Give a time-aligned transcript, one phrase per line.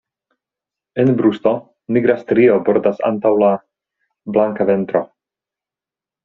[1.01, 1.51] En brusto
[1.97, 3.53] nigra strio bordas antaŭ la
[4.39, 5.05] blanka ventro.